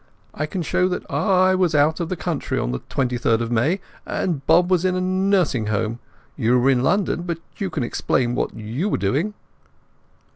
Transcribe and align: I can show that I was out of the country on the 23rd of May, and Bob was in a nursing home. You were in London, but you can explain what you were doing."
I 0.33 0.47
can 0.47 0.63
show 0.63 0.87
that 0.89 1.05
I 1.11 1.53
was 1.53 1.75
out 1.75 1.99
of 1.99 2.09
the 2.09 2.15
country 2.15 2.57
on 2.57 2.71
the 2.71 2.79
23rd 2.79 3.39
of 3.39 3.51
May, 3.51 3.79
and 4.03 4.43
Bob 4.47 4.71
was 4.71 4.83
in 4.83 4.95
a 4.95 4.99
nursing 4.99 5.67
home. 5.67 5.99
You 6.35 6.57
were 6.59 6.71
in 6.71 6.81
London, 6.81 7.21
but 7.21 7.37
you 7.57 7.69
can 7.69 7.83
explain 7.83 8.33
what 8.33 8.55
you 8.55 8.89
were 8.89 8.97
doing." 8.97 9.35